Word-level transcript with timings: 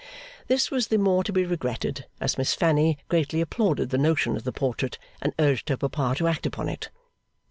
This 0.47 0.71
was 0.71 0.87
the 0.87 0.97
more 0.97 1.23
to 1.23 1.31
be 1.31 1.45
regretted 1.45 2.07
as 2.19 2.35
Miss 2.35 2.55
Fanny 2.55 2.97
greatly 3.07 3.39
applauded 3.39 3.91
the 3.91 3.99
notion 3.99 4.35
of 4.35 4.45
the 4.45 4.51
portrait, 4.51 4.97
and 5.21 5.31
urged 5.37 5.69
her 5.69 5.77
papa 5.77 6.15
to 6.17 6.27
act 6.27 6.47
upon 6.47 6.69
it. 6.69 6.89